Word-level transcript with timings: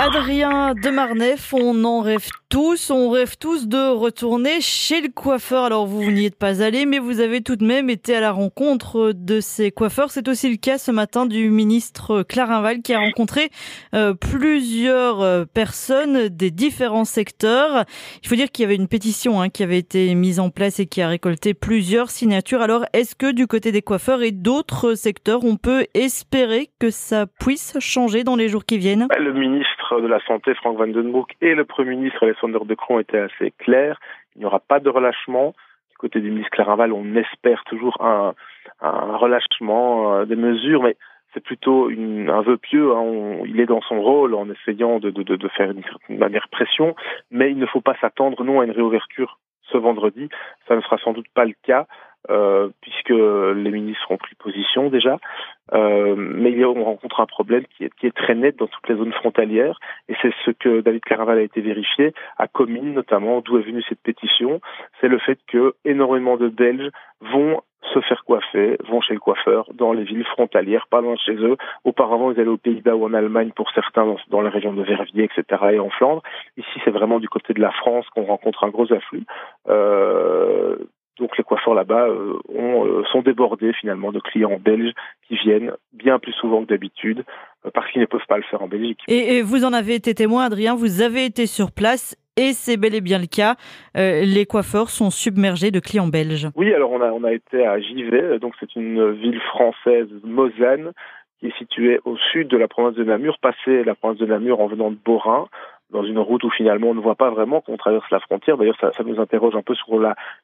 Adrien 0.00 0.74
Demarnef, 0.74 1.52
on 1.52 1.82
en 1.82 2.02
rêve 2.02 2.28
tous, 2.48 2.90
on 2.90 3.10
rêve 3.10 3.36
tous 3.36 3.66
de 3.66 3.90
retourner 3.90 4.60
chez 4.60 5.00
le 5.00 5.08
coiffeur. 5.08 5.64
Alors 5.64 5.86
vous, 5.86 6.10
n'y 6.12 6.24
êtes 6.24 6.38
pas 6.38 6.62
allé, 6.62 6.86
mais 6.86 7.00
vous 7.00 7.18
avez 7.18 7.42
tout 7.42 7.56
de 7.56 7.64
même 7.64 7.90
été 7.90 8.14
à 8.14 8.20
la 8.20 8.30
rencontre 8.30 9.12
de 9.12 9.40
ces 9.40 9.72
coiffeurs. 9.72 10.10
C'est 10.10 10.28
aussi 10.28 10.48
le 10.48 10.56
cas 10.56 10.78
ce 10.78 10.92
matin 10.92 11.26
du 11.26 11.50
ministre 11.50 12.22
Clarinval 12.22 12.80
qui 12.80 12.94
a 12.94 13.00
rencontré 13.00 13.50
euh, 13.92 14.14
plusieurs 14.14 15.20
euh, 15.20 15.44
personnes 15.44 16.28
des 16.28 16.52
différents 16.52 17.04
secteurs. 17.04 17.84
Il 18.22 18.28
faut 18.28 18.36
dire 18.36 18.52
qu'il 18.52 18.62
y 18.62 18.66
avait 18.66 18.76
une 18.76 18.88
pétition 18.88 19.42
hein, 19.42 19.48
qui 19.48 19.64
avait 19.64 19.78
été 19.78 20.14
mise 20.14 20.38
en 20.38 20.50
place 20.50 20.78
et 20.78 20.86
qui 20.86 21.02
a 21.02 21.08
récolté 21.08 21.54
plusieurs 21.54 22.10
signatures. 22.10 22.62
Alors 22.62 22.84
est-ce 22.92 23.16
que 23.16 23.32
du 23.32 23.48
côté 23.48 23.72
des 23.72 23.82
coiffeurs 23.82 24.22
et 24.22 24.30
d'autres 24.30 24.94
secteurs, 24.94 25.44
on 25.44 25.56
peut 25.56 25.86
espérer 25.94 26.70
que 26.78 26.90
ça 26.90 27.26
puisse 27.26 27.74
changer 27.80 28.22
dans 28.22 28.36
les 28.36 28.48
jours 28.48 28.64
qui 28.64 28.78
viennent? 28.78 29.08
Bah, 29.08 29.16
de 29.96 30.06
la 30.06 30.20
Santé, 30.20 30.54
Frank 30.54 30.76
Van 30.76 30.86
Den 30.86 31.10
Broek, 31.10 31.34
et 31.40 31.54
le 31.54 31.64
Premier 31.64 31.90
ministre, 31.90 32.22
Alexander 32.22 32.58
De 32.64 32.74
Croo, 32.74 33.00
étaient 33.00 33.18
assez 33.18 33.52
clairs. 33.58 33.98
Il 34.36 34.40
n'y 34.40 34.44
aura 34.44 34.60
pas 34.60 34.80
de 34.80 34.88
relâchement. 34.88 35.54
Du 35.90 35.96
côté 35.96 36.20
du 36.20 36.30
ministre 36.30 36.50
Clarinval, 36.50 36.92
on 36.92 37.16
espère 37.16 37.64
toujours 37.64 37.96
un, 38.00 38.34
relâchement 38.80 40.14
euh, 40.14 40.24
des 40.24 40.36
mesures, 40.36 40.82
mais 40.82 40.96
c'est 41.34 41.42
plutôt 41.42 41.90
un 41.90 42.40
vœu 42.42 42.56
pieux. 42.56 42.94
Hein. 42.94 43.42
il 43.44 43.60
est 43.60 43.66
dans 43.66 43.82
son 43.82 44.00
rôle 44.00 44.34
en 44.34 44.48
essayant 44.50 44.98
de 44.98 45.48
faire 45.56 45.70
une 45.70 45.82
certaine 45.82 46.18
manière 46.18 46.48
pression, 46.48 46.94
mais 47.30 47.50
il 47.50 47.58
ne 47.58 47.66
faut 47.66 47.80
pas 47.80 47.96
s'attendre 48.00 48.44
non 48.44 48.60
à 48.60 48.64
une 48.64 48.70
réouverture 48.70 49.38
ce 49.70 49.76
vendredi. 49.76 50.28
Ça 50.66 50.76
ne 50.76 50.80
sera 50.80 50.98
sans 50.98 51.12
doute 51.12 51.28
pas 51.34 51.44
le 51.44 51.54
cas. 51.62 51.86
Euh, 52.30 52.68
puisque 52.82 53.10
les 53.10 53.70
ministres 53.70 54.10
ont 54.10 54.18
pris 54.18 54.34
position 54.34 54.90
déjà. 54.90 55.18
Euh, 55.74 56.14
mais 56.16 56.64
on 56.64 56.84
rencontre 56.84 57.20
un 57.20 57.26
problème 57.26 57.64
qui 57.76 57.84
est, 57.84 57.94
qui 57.94 58.06
est, 58.06 58.16
très 58.16 58.34
net 58.34 58.56
dans 58.56 58.66
toutes 58.66 58.88
les 58.88 58.96
zones 58.96 59.12
frontalières, 59.12 59.78
et 60.08 60.14
c'est 60.22 60.32
ce 60.44 60.50
que 60.50 60.80
David 60.80 61.04
Caraval 61.04 61.38
a 61.38 61.42
été 61.42 61.60
vérifié 61.60 62.12
à 62.38 62.48
Comines 62.48 62.94
notamment, 62.94 63.40
d'où 63.40 63.58
est 63.58 63.62
venue 63.62 63.82
cette 63.88 64.00
pétition. 64.00 64.60
C'est 65.00 65.08
le 65.08 65.18
fait 65.18 65.38
que 65.46 65.74
énormément 65.84 66.36
de 66.36 66.48
Belges 66.48 66.90
vont 67.20 67.60
se 67.94 68.00
faire 68.00 68.24
coiffer, 68.24 68.76
vont 68.88 69.00
chez 69.00 69.14
le 69.14 69.20
coiffeur 69.20 69.68
dans 69.72 69.92
les 69.92 70.04
villes 70.04 70.24
frontalières, 70.24 70.86
pas 70.90 71.00
loin 71.00 71.14
de 71.14 71.18
chez 71.18 71.34
eux. 71.34 71.56
Auparavant, 71.84 72.32
ils 72.32 72.40
allaient 72.40 72.48
aux 72.48 72.56
Pays-Bas 72.56 72.96
ou 72.96 73.04
en 73.04 73.14
Allemagne 73.14 73.52
pour 73.54 73.70
certains 73.70 74.16
dans, 74.28 74.40
les 74.40 74.48
régions 74.48 74.72
de 74.72 74.82
Verviers, 74.82 75.24
etc. 75.24 75.62
et 75.72 75.78
en 75.78 75.90
Flandre. 75.90 76.22
Ici, 76.56 76.80
c'est 76.84 76.90
vraiment 76.90 77.20
du 77.20 77.28
côté 77.28 77.54
de 77.54 77.60
la 77.60 77.70
France 77.70 78.06
qu'on 78.10 78.24
rencontre 78.24 78.64
un 78.64 78.68
gros 78.68 78.92
afflux. 78.92 79.24
Euh, 79.68 80.76
donc 81.18 81.36
les 81.36 81.44
coiffeurs 81.44 81.74
là-bas 81.74 82.08
euh, 82.08 82.38
euh, 82.54 83.04
sont 83.12 83.22
débordés 83.22 83.72
finalement 83.72 84.12
de 84.12 84.20
clients 84.20 84.58
belges 84.58 84.92
qui 85.26 85.36
viennent 85.36 85.72
bien 85.92 86.18
plus 86.18 86.32
souvent 86.32 86.62
que 86.62 86.68
d'habitude 86.68 87.24
euh, 87.66 87.70
parce 87.72 87.90
qu'ils 87.90 88.00
ne 88.00 88.06
peuvent 88.06 88.26
pas 88.28 88.36
le 88.36 88.42
faire 88.44 88.62
en 88.62 88.68
Belgique. 88.68 89.00
Et, 89.08 89.42
vous 89.42 89.64
en 89.64 89.72
avez 89.72 89.94
été 89.94 90.14
témoin, 90.14 90.44
Adrien, 90.44 90.74
vous 90.74 91.02
avez 91.02 91.24
été 91.24 91.46
sur 91.46 91.72
place. 91.72 92.16
Et 92.36 92.52
c'est 92.52 92.76
bel 92.76 92.94
et 92.94 93.00
bien 93.00 93.18
le 93.18 93.26
cas. 93.26 93.56
les 93.96 94.46
coiffeurs 94.46 94.90
sont 94.90 95.10
submergés 95.10 95.72
de 95.72 95.80
clients 95.80 96.06
belges. 96.06 96.48
Oui, 96.54 96.72
alors 96.72 96.92
on 96.92 97.00
a, 97.00 97.10
on 97.10 97.24
a 97.24 97.32
été 97.32 97.66
à 97.66 97.80
Givet, 97.80 98.38
donc 98.38 98.54
c'est 98.60 98.76
une 98.76 99.10
ville 99.10 99.40
française, 99.40 100.06
Mosane, 100.22 100.92
qui 101.40 101.48
est 101.48 101.58
située 101.58 101.98
au 102.04 102.16
sud 102.30 102.46
de 102.46 102.56
la 102.56 102.68
province 102.68 102.94
de 102.94 103.02
Namur, 103.02 103.38
passé 103.40 103.82
la 103.82 103.96
province 103.96 104.18
de 104.18 104.26
Namur 104.26 104.60
en 104.60 104.68
venant 104.68 104.92
de 104.92 104.98
Borin 105.04 105.48
dans 105.90 106.04
une 106.04 106.18
route 106.18 106.44
où 106.44 106.50
finalement 106.50 106.90
on 106.90 106.94
ne 106.94 107.00
voit 107.00 107.14
pas 107.14 107.30
vraiment 107.30 107.60
qu'on 107.60 107.76
traverse 107.76 108.10
la 108.10 108.20
frontière. 108.20 108.56
D'ailleurs, 108.56 108.78
ça, 108.80 108.92
ça, 108.92 109.04
nous 109.04 109.20
interroge 109.20 109.56
un 109.56 109.62
peu 109.62 109.74
sur 109.74 109.98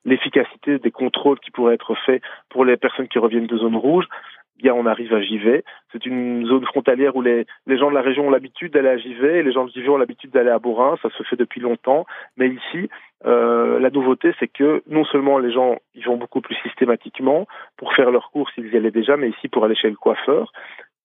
l'efficacité 0.04 0.78
des 0.78 0.90
contrôles 0.90 1.38
qui 1.40 1.50
pourraient 1.50 1.74
être 1.74 1.94
faits 2.06 2.22
pour 2.48 2.64
les 2.64 2.76
personnes 2.76 3.08
qui 3.08 3.18
reviennent 3.18 3.46
de 3.46 3.58
zone 3.58 3.76
rouge. 3.76 4.06
Bien, 4.56 4.72
on 4.72 4.86
arrive 4.86 5.12
à 5.12 5.20
Givet. 5.20 5.64
C'est 5.92 6.06
une 6.06 6.46
zone 6.46 6.64
frontalière 6.64 7.16
où 7.16 7.22
les, 7.22 7.44
les 7.66 7.76
gens 7.76 7.90
de 7.90 7.94
la 7.94 8.02
région 8.02 8.28
ont 8.28 8.30
l'habitude 8.30 8.72
d'aller 8.72 8.88
à 8.88 8.96
Givet 8.96 9.40
et 9.40 9.42
les 9.42 9.52
gens 9.52 9.64
de 9.64 9.70
Givet 9.70 9.88
ont 9.88 9.96
l'habitude 9.96 10.30
d'aller 10.30 10.50
à 10.50 10.60
Borin. 10.60 10.96
Ça 11.02 11.10
se 11.10 11.22
fait 11.24 11.36
depuis 11.36 11.60
longtemps. 11.60 12.06
Mais 12.36 12.48
ici, 12.48 12.88
euh, 13.26 13.80
la 13.80 13.90
nouveauté, 13.90 14.32
c'est 14.38 14.48
que 14.48 14.82
non 14.86 15.04
seulement 15.04 15.38
les 15.38 15.52
gens 15.52 15.78
y 15.94 16.02
vont 16.02 16.16
beaucoup 16.16 16.40
plus 16.40 16.56
systématiquement 16.62 17.46
pour 17.76 17.94
faire 17.94 18.10
leurs 18.12 18.30
courses, 18.30 18.52
ils 18.56 18.72
y 18.72 18.76
allaient 18.76 18.92
déjà, 18.92 19.16
mais 19.16 19.30
ici 19.30 19.48
pour 19.48 19.64
aller 19.64 19.74
chez 19.74 19.90
le 19.90 19.96
coiffeur. 19.96 20.52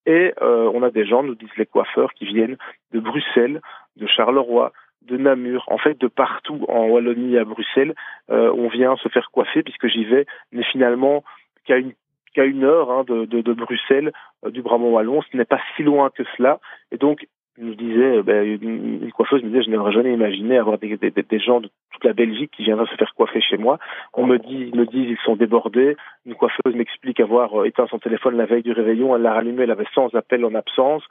Et 0.10 0.34
euh, 0.42 0.72
on 0.74 0.82
a 0.82 0.90
des 0.90 1.06
gens, 1.06 1.22
nous 1.22 1.36
disent 1.36 1.56
les 1.56 1.68
coiffeurs, 1.68 2.16
qui 2.16 2.26
viennent 2.26 2.58
de 2.94 3.00
Bruxelles, 3.00 3.62
de 3.96 4.08
Charleroi, 4.08 4.74
de 5.04 5.18
Namur, 5.18 5.66
en 5.68 5.78
fait 5.78 6.00
de 6.00 6.08
partout 6.08 6.66
en 6.68 6.88
Wallonie 6.88 7.38
à 7.38 7.46
Bruxelles, 7.46 7.94
euh, 8.32 8.52
on 8.52 8.70
vient 8.70 8.96
se 8.98 9.08
faire 9.10 9.30
coiffer 9.32 9.62
puisque 9.62 9.88
j'y 9.88 10.06
vais, 10.06 10.26
mais 10.52 10.64
finalement 10.64 11.24
qu'à 11.66 11.78
une 11.78 11.94
qu'à 12.34 12.44
une 12.46 12.64
heure 12.64 12.92
hein, 12.92 13.04
de, 13.08 13.26
de, 13.26 13.54
Bruxelles, 13.54 14.12
euh, 14.46 14.50
du 14.50 14.64
Brabant 14.64 14.90
wallon, 14.90 15.22
ce 15.22 15.38
n'est 15.38 15.46
pas 15.46 15.60
si 15.76 15.84
loin 15.84 16.10
que 16.10 16.24
cela, 16.38 16.60
et 16.92 16.98
donc 16.98 17.28
nous 17.60 17.76
disait, 17.76 18.22
ben, 18.24 18.46
une, 18.62 19.12
coiffeuse 19.12 19.44
me 19.44 19.50
disait, 19.50 19.64
je 19.64 19.70
n'aurais 19.70 19.92
jamais 19.92 20.14
imaginé 20.14 20.58
avoir 20.58 20.78
des, 20.78 20.98
gens 21.40 21.62
de 21.62 21.70
toute 21.92 22.04
la 22.04 22.14
Belgique 22.14 22.52
qui 22.56 22.64
viendraient 22.64 22.90
se 22.90 22.96
faire 22.96 23.14
coiffer 23.16 23.42
chez 23.42 23.58
moi. 23.58 23.80
On 24.14 24.26
me 24.26 24.38
dit, 24.38 24.70
ils 24.72 24.76
me 24.76 24.86
disent, 24.86 25.10
ils 25.10 25.26
sont 25.26 25.36
débordés. 25.36 25.98
Une 26.26 26.36
coiffeuse 26.36 26.76
m'explique 26.76 27.20
avoir 27.20 27.66
éteint 27.66 27.88
son 27.88 28.00
téléphone 28.00 28.38
la 28.38 28.46
veille 28.46 28.64
du 28.64 28.72
réveillon, 28.72 29.16
elle 29.16 29.24
l'a 29.24 29.34
rallumé, 29.34 29.64
elle 29.64 29.72
avait 29.72 29.86
100 29.94 30.16
appels 30.16 30.46
en 30.46 30.56
absence. 30.56 31.04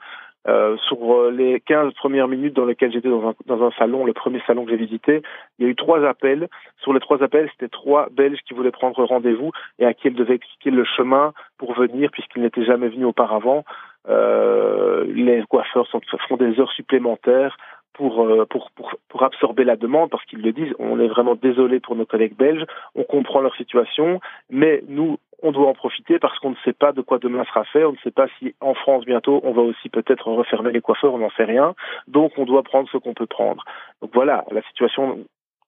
Euh, 0.47 0.77
sur 0.87 1.13
euh, 1.13 1.31
les 1.31 1.59
15 1.59 1.93
premières 1.95 2.29
minutes 2.29 2.55
dans 2.55 2.63
lesquelles 2.63 2.93
j'étais 2.93 3.09
dans 3.09 3.27
un, 3.27 3.33
dans 3.45 3.61
un 3.61 3.71
salon, 3.71 4.05
le 4.05 4.13
premier 4.13 4.41
salon 4.47 4.63
que 4.63 4.71
j'ai 4.71 4.77
visité, 4.77 5.21
il 5.57 5.65
y 5.65 5.67
a 5.67 5.71
eu 5.71 5.75
trois 5.75 6.07
appels. 6.07 6.47
Sur 6.81 6.93
les 6.93 7.01
trois 7.01 7.21
appels, 7.21 7.49
c'était 7.51 7.67
trois 7.67 8.07
Belges 8.09 8.39
qui 8.47 8.53
voulaient 8.53 8.71
prendre 8.71 9.03
rendez-vous 9.03 9.51
et 9.79 9.85
à 9.85 9.93
qui 9.93 10.07
elle 10.07 10.13
devait 10.13 10.35
expliquer 10.35 10.71
le 10.71 10.85
chemin 10.85 11.33
pour 11.57 11.73
venir 11.73 12.09
puisqu'ils 12.11 12.41
n'étaient 12.41 12.63
jamais 12.63 12.87
venus 12.87 13.07
auparavant. 13.07 13.65
Euh, 14.07 15.05
les 15.13 15.43
coiffeurs 15.49 15.87
sont, 15.87 16.01
font 16.27 16.37
des 16.37 16.59
heures 16.59 16.71
supplémentaires 16.71 17.57
pour, 17.93 18.23
euh, 18.23 18.45
pour, 18.45 18.71
pour, 18.71 18.95
pour 19.09 19.23
absorber 19.23 19.65
la 19.65 19.75
demande 19.75 20.09
parce 20.09 20.23
qu'ils 20.25 20.41
le 20.41 20.53
disent, 20.53 20.73
on 20.79 20.99
est 20.99 21.07
vraiment 21.07 21.35
désolé 21.35 21.79
pour 21.79 21.95
nos 21.95 22.05
collègues 22.05 22.37
belges, 22.37 22.65
on 22.95 23.03
comprend 23.03 23.41
leur 23.41 23.55
situation, 23.55 24.21
mais 24.49 24.83
nous, 24.87 25.17
on 25.43 25.51
doit 25.51 25.67
en 25.67 25.73
profiter 25.73 26.19
parce 26.19 26.37
qu'on 26.39 26.51
ne 26.51 26.55
sait 26.63 26.73
pas 26.73 26.91
de 26.91 27.01
quoi 27.01 27.19
demain 27.19 27.43
sera 27.45 27.63
fait. 27.65 27.83
On 27.83 27.93
ne 27.93 27.97
sait 27.97 28.11
pas 28.11 28.27
si 28.39 28.55
en 28.61 28.73
France 28.73 29.05
bientôt 29.05 29.41
on 29.43 29.51
va 29.51 29.61
aussi 29.61 29.89
peut-être 29.89 30.31
refermer 30.31 30.71
les 30.71 30.81
coiffeurs, 30.81 31.13
on 31.13 31.19
n'en 31.19 31.29
sait 31.31 31.45
rien. 31.45 31.75
Donc 32.07 32.33
on 32.37 32.45
doit 32.45 32.63
prendre 32.63 32.89
ce 32.89 32.97
qu'on 32.97 33.13
peut 33.13 33.25
prendre. 33.27 33.63
Donc 34.01 34.11
voilà, 34.13 34.45
la 34.51 34.61
situation 34.63 35.19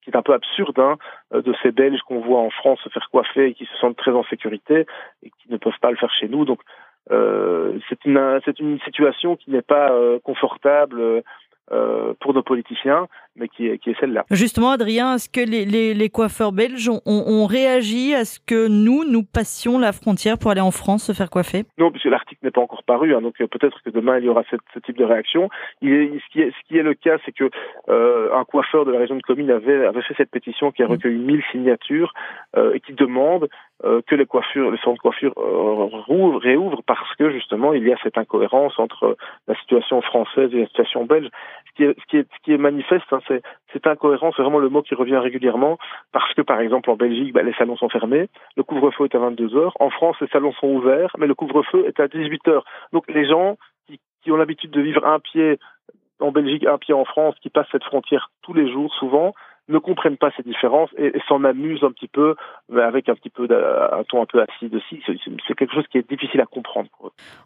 qui 0.04 0.10
est 0.10 0.16
un 0.16 0.24
peu 0.24 0.34
absurde 0.34 0.80
hein, 0.80 0.98
de 1.32 1.54
ces 1.62 1.72
Belges 1.72 2.02
qu'on 2.08 2.22
voit 2.22 2.40
en 2.40 2.50
France 2.50 2.80
se 2.84 2.90
faire 2.90 3.08
coiffer 3.12 3.48
et 3.48 3.54
qui 3.54 3.66
se 3.66 3.78
sentent 3.78 3.98
très 3.98 4.12
en 4.12 4.24
sécurité 4.24 4.86
et 5.24 5.30
qui 5.30 5.52
ne 5.52 5.58
peuvent 5.58 5.80
pas 5.80 5.92
le 5.92 5.98
faire 5.98 6.12
chez 6.20 6.28
nous. 6.28 6.44
Donc 6.44 6.60
euh, 6.60 6.64
c'est 7.10 8.06
une, 8.06 8.40
une 8.60 8.80
situation 8.82 9.36
qui 9.36 9.52
n'est 9.52 9.62
pas 9.62 9.92
euh, 9.92 10.20
confortable 10.20 11.24
euh, 11.72 12.14
pour 12.20 12.34
nos 12.34 12.44
politiciens, 12.44 13.08
mais 13.36 13.48
qui 13.48 13.68
est, 13.68 13.78
qui 13.78 13.92
est 13.92 14.00
celle-là. 14.00 14.26
Justement, 14.32 14.72
Adrien, 14.72 15.16
est-ce 15.16 15.30
que 15.30 15.42
les, 15.42 15.66
les, 15.66 15.94
les, 15.94 16.10
coiffeurs 16.10 16.52
belges 16.52 16.90
ont, 16.90 17.02
ont, 17.06 17.46
réagi 17.46 18.14
à 18.14 18.26
ce 18.26 18.40
que 18.40 18.68
nous, 18.68 19.04
nous 19.10 19.24
passions 19.24 19.80
la 19.80 19.92
frontière 19.94 20.38
pour 20.38 20.52
aller 20.52 20.62
en 20.62 20.72
France 20.72 21.06
se 21.06 21.14
faire 21.14 21.30
coiffer? 21.30 21.64
Non, 21.78 21.92
puisque 21.92 22.06
l'article 22.06 22.44
n'est 22.44 22.52
pas 22.52 22.62
encore 22.62 22.84
paru, 22.84 23.16
hein, 23.16 23.22
donc 23.22 23.40
euh, 23.42 23.48
peut-être 23.48 23.82
que 23.84 23.90
demain 23.90 24.20
il 24.20 24.26
y 24.26 24.30
aura 24.30 24.44
cette, 24.50 24.62
ce 24.74 24.80
type 24.80 24.98
de 24.98 25.06
réaction. 25.06 25.50
Il 25.82 25.94
est, 25.94 26.20
ce, 26.20 26.32
qui 26.32 26.42
est, 26.42 26.52
ce 26.52 26.68
qui 26.68 26.78
est 26.78 26.84
le 26.84 26.94
cas, 26.94 27.18
c'est 27.26 27.32
que 27.32 27.50
euh, 27.90 28.34
un 28.36 28.44
coiffeur 28.44 28.86
de 28.86 28.92
la 28.92 29.00
région 29.00 29.16
de 29.16 29.22
Comines 29.22 29.52
avait, 29.52 29.86
avait 29.86 30.02
fait 30.02 30.16
cette 30.18 30.32
pétition 30.32 30.72
qui 30.72 30.84
a 30.84 30.88
mmh. 30.88 30.92
recueilli 30.92 31.18
1000 31.18 31.44
signatures 31.52 32.14
euh, 32.58 32.74
et 32.74 32.80
qui 32.80 32.94
demande 32.94 33.48
euh, 33.84 34.02
que 34.06 34.14
les 34.14 34.28
coiffures, 34.28 34.70
les 34.70 34.78
centres 34.78 34.98
de 34.98 35.02
coiffure 35.02 35.34
euh, 35.38 36.38
réouvrent 36.38 36.84
parce 36.86 37.16
que 37.16 37.32
justement 37.32 37.74
il 37.74 37.88
y 37.88 37.92
a 37.92 37.98
cette 38.04 38.16
incohérence 38.16 38.78
entre 38.78 39.18
la 39.48 39.56
situation 39.56 40.02
française 40.04 40.54
et 40.54 40.60
la 40.60 40.68
situation 40.68 41.06
belge. 41.06 41.30
Ce 41.70 41.72
qui 41.76 41.84
est, 41.86 42.00
ce 42.00 42.06
qui 42.06 42.18
est, 42.18 42.28
ce 42.32 42.44
qui 42.44 42.54
est 42.54 42.60
manifeste, 42.60 43.12
hein, 43.12 43.21
c'est 43.28 43.42
cette 43.74 43.88
incohérence, 43.88 44.34
c'est 44.36 44.42
vraiment 44.42 44.60
le 44.60 44.70
mot 44.70 44.82
qui 44.82 44.96
revient 44.96 45.18
régulièrement, 45.18 45.78
parce 46.12 46.34
que 46.34 46.42
par 46.42 46.60
exemple 46.60 46.90
en 46.90 46.96
Belgique, 46.96 47.34
bah, 47.34 47.44
les 47.44 47.54
salons 47.54 47.78
sont 47.78 47.90
fermés, 47.90 48.30
le 48.56 48.64
couvre-feu 48.64 49.06
est 49.06 49.16
à 49.16 49.20
22 49.20 49.56
heures. 49.56 49.76
En 49.80 49.90
France, 49.90 50.18
les 50.22 50.28
salons 50.28 50.54
sont 50.54 50.68
ouverts, 50.68 51.16
mais 51.18 51.28
le 51.28 51.36
couvre-feu 51.36 51.86
est 51.88 52.00
à 52.00 52.08
18 52.08 52.48
heures. 52.48 52.66
Donc 52.94 53.10
les 53.10 53.28
gens 53.28 53.58
qui, 53.88 54.00
qui 54.24 54.32
ont 54.32 54.38
l'habitude 54.38 54.72
de 54.72 54.82
vivre 54.82 55.06
un 55.06 55.20
pied 55.20 55.60
en 56.20 56.32
Belgique, 56.32 56.66
un 56.66 56.78
pied 56.78 56.94
en 56.94 57.06
France, 57.06 57.36
qui 57.42 57.50
passent 57.50 57.68
cette 57.72 57.84
frontière 57.84 58.30
tous 58.44 58.54
les 58.54 58.72
jours, 58.72 58.94
souvent, 58.96 59.34
ne 59.72 59.80
comprennent 59.80 60.18
pas 60.18 60.32
ces 60.38 60.44
différences 60.44 60.90
et, 60.98 61.14
s'en 61.28 61.44
amusent 61.44 61.84
un 61.84 61.92
petit 61.92 62.08
peu 62.08 62.36
avec 62.76 63.10
un 63.10 63.16
petit 63.16 63.30
peu 63.30 63.48
un 63.52 64.04
ton 64.04 64.22
un 64.22 64.26
peu 64.26 64.42
acide 64.42 64.76
aussi. 64.76 65.02
C'est 65.48 65.56
quelque 65.56 65.74
chose 65.74 65.88
qui 65.92 65.98
est 65.98 66.10
difficile 66.10 66.42
à 66.42 66.46
comprendre. 66.46 66.90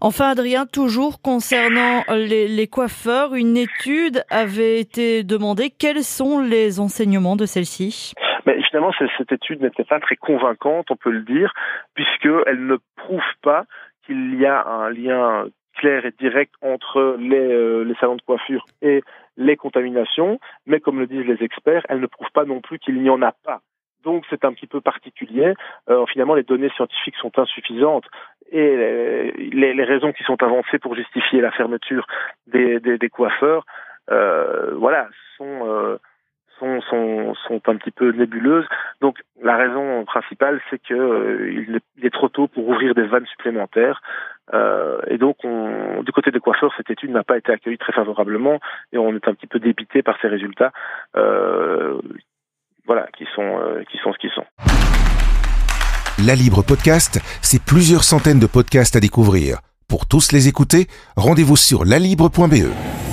Enfin, 0.01 0.30
Adrien, 0.30 0.66
toujours 0.66 1.22
concernant 1.22 2.04
les, 2.10 2.48
les 2.48 2.68
coiffeurs, 2.68 3.36
une 3.36 3.57
étude 3.57 4.24
avait 4.30 4.80
été 4.80 5.24
demandée. 5.24 5.69
Quels 5.69 6.04
sont 6.04 6.39
les 6.39 6.80
enseignements 6.80 7.36
de 7.36 7.45
celle-ci? 7.45 8.13
Mais 8.45 8.62
finalement, 8.63 8.92
cette 9.18 9.31
étude 9.31 9.62
n'était 9.62 9.83
pas 9.83 10.00
très 10.00 10.16
convaincante, 10.16 10.92
on 10.92 10.95
peut 10.95 11.12
le 11.12 11.21
dire, 11.21 11.54
puisqu'elle 11.95 12.66
ne 12.66 12.78
prouve 12.95 13.24
pas 13.42 13.66
qu'il 14.06 14.39
y 14.39 14.45
a 14.45 14.66
un 14.68 14.89
lien 14.89 15.45
clair 15.75 16.06
et 16.06 16.13
direct 16.19 16.54
entre 16.62 17.18
les, 17.19 17.38
euh, 17.38 17.83
les 17.83 17.95
salons 17.95 18.16
de 18.16 18.21
coiffure 18.21 18.66
et 18.81 19.04
les 19.37 19.55
contaminations, 19.57 20.39
mais 20.65 20.79
comme 20.79 20.99
le 20.99 21.07
disent 21.07 21.25
les 21.25 21.43
experts, 21.43 21.85
elles 21.89 21.99
ne 21.99 22.07
prouvent 22.07 22.31
pas 22.33 22.45
non 22.45 22.61
plus 22.61 22.79
qu'il 22.79 23.01
n'y 23.01 23.09
en 23.09 23.21
a 23.21 23.31
pas 23.31 23.61
Donc 24.03 24.25
c'est 24.29 24.45
un 24.45 24.53
petit 24.53 24.67
peu 24.67 24.81
particulier. 24.81 25.53
Euh, 25.89 26.05
finalement, 26.05 26.35
les 26.35 26.43
données 26.43 26.71
scientifiques 26.75 27.17
sont 27.17 27.37
insuffisantes 27.37 28.05
et 28.51 29.31
les, 29.51 29.73
les, 29.73 29.83
raisons 29.83 30.13
qui 30.13 30.23
sont 30.23 30.41
avancées 30.43 30.79
pour 30.79 30.95
justifier 30.95 31.41
la 31.41 31.51
fermeture 31.51 32.05
des, 32.47 32.79
des, 32.79 32.97
des 32.97 33.09
coiffeurs, 33.09 33.65
euh, 34.11 34.75
voilà, 34.75 35.09
sont, 35.37 35.67
euh, 35.67 35.97
sont, 36.60 36.81
sont, 36.81 37.34
sont 37.48 37.62
un 37.68 37.75
petit 37.75 37.92
peu 37.92 38.12
nébuleuses. 38.12 38.66
Donc 39.02 39.19
la 39.42 39.57
raison 39.57 40.06
principale, 40.06 40.62
c'est 40.69 40.80
que 40.80 40.94
euh, 40.94 41.52
il 41.52 42.06
est 42.06 42.13
trop 42.13 42.30
tôt 42.30 42.48
pour 42.48 42.68
ouvrir 42.68 42.96
des 42.96 43.06
vannes 43.07 43.25
supplémentaires. 43.28 44.02
Euh, 44.54 45.00
et 45.07 45.18
donc, 45.18 45.38
on, 45.44 46.04
du 46.04 46.12
côté 46.12 46.31
des 46.31 46.40
coiffeurs, 46.40 46.72
cette 46.78 46.90
étude 46.90 47.12
n'a 47.12 47.24
pas 47.24 47.38
été 47.38 47.52
accueillie 47.52 47.78
très 47.78 47.94
favorablement 47.94 48.60
et 48.92 48.98
on 48.98 49.13
est 49.16 49.28
un 49.28 49.34
petit 49.34 49.48
peu 49.48 49.60
débité 49.60 50.04
par 50.04 50.18
ces 50.22 50.28
résultats. 50.28 50.72
Euh, 51.16 52.00
voilà, 52.86 53.07
qui 53.18 53.25
sont, 53.36 53.60
euh, 53.60 53.84
qui 53.92 53.98
sont 53.98 54.13
ce 54.13 54.18
qu'ils 54.19 54.31
sont. 54.31 54.46
La 56.25 56.36
Libre 56.36 56.63
Podcast, 56.63 57.19
c'est 57.42 57.63
plusieurs 57.63 58.04
centaines 58.04 58.40
de 58.40 58.48
podcasts 58.48 58.96
à 58.96 59.00
découvrir. 59.00 59.57
Pour 59.90 60.07
tous 60.07 60.31
les 60.31 60.48
écouter, 60.48 60.88
rendez-vous 61.18 61.57
sur 61.57 61.84
lalibre.be. 61.84 63.05